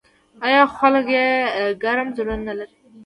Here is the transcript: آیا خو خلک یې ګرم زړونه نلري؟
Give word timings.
آیا 0.45 0.61
خو 0.69 0.75
خلک 0.79 1.05
یې 1.15 1.25
ګرم 1.83 2.07
زړونه 2.15 2.43
نلري؟ 2.47 2.75